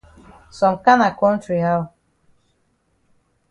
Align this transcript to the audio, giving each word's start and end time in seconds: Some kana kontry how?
Some 0.57 0.75
kana 0.85 1.09
kontry 1.19 1.57
how? 1.65 1.81